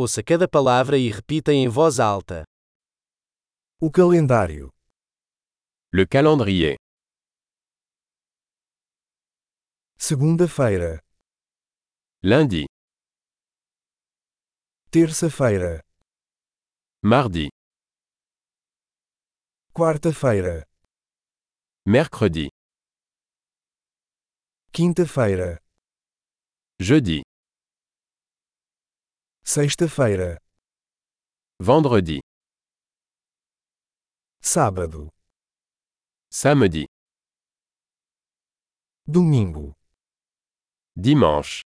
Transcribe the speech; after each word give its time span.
Ouça 0.00 0.22
cada 0.22 0.46
palavra 0.46 0.96
e 0.96 1.10
repita 1.10 1.52
em 1.52 1.68
voz 1.68 1.98
alta. 1.98 2.44
O 3.80 3.90
calendário. 3.90 4.70
Le 5.92 6.06
calendrier. 6.06 6.76
Segunda-feira. 9.96 11.02
Lundi, 12.22 12.66
Terça-feira. 14.90 15.82
mardi, 17.02 17.48
Quarta-feira. 19.72 20.64
mercredi, 21.84 22.48
Quinta-feira. 24.72 25.58
jeudi, 26.80 27.22
Sexta-feira. 29.52 30.36
vendredi, 31.58 32.20
Sábado. 34.42 35.08
samedi, 36.30 36.84
Domingo. 39.06 39.72
dimanche, 40.94 41.62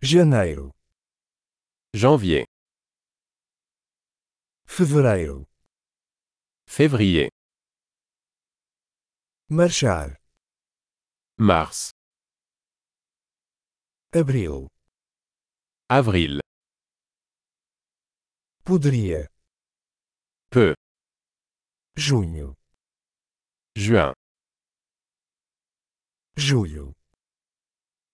Janeiro. 0.00 0.70
janvier, 1.92 2.44
Fevereiro. 4.68 5.48
février, 6.68 7.28
Marchar. 9.50 10.16
mars, 11.36 11.90
Abril. 14.12 14.68
Avril, 15.88 16.40
Poderia. 18.64 19.28
peu, 20.50 20.74
Junho. 21.96 22.54
juin, 23.76 24.12
Julho. 26.36 26.92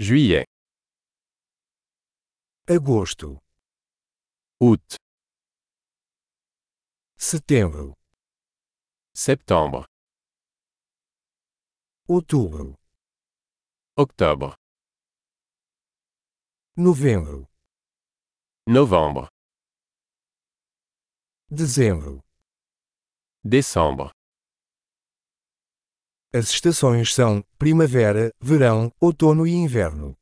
juillet, 0.00 0.44
Agosto. 2.66 3.38
août, 4.60 4.96
Setembro. 7.16 7.94
septembre, 9.14 9.84
Outubro. 12.08 12.74
octobre, 13.96 14.56
Novembro. 16.76 17.49
Novembre, 18.70 19.28
Dezembro. 21.50 22.20
décembre. 23.42 24.12
As 26.32 26.50
estações 26.50 27.12
são 27.12 27.42
primavera, 27.58 28.30
verão, 28.40 28.92
outono 29.00 29.44
e 29.44 29.50
inverno. 29.50 30.16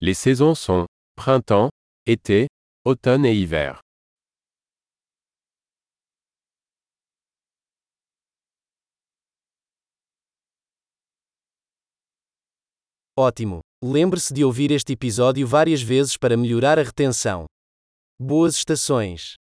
Les 0.00 0.16
saisons 0.16 0.58
sont 0.58 0.86
printemps, 1.14 1.68
été, 2.06 2.48
automne 2.86 3.26
et 3.26 3.34
hiver. 3.34 3.80
Ótimo! 13.14 13.60
Lembre-se 13.82 14.34
de 14.34 14.44
ouvir 14.44 14.70
este 14.72 14.92
episódio 14.92 15.46
várias 15.46 15.80
vezes 15.80 16.14
para 16.14 16.36
melhorar 16.36 16.78
a 16.78 16.82
retenção. 16.82 17.46
Boas 18.20 18.54
estações! 18.54 19.39